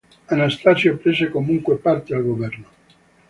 Anastasio 0.29 0.97
prese 0.99 1.29
comunque 1.29 1.75
parte 1.75 2.15
al 2.15 2.23
governo. 2.23 2.65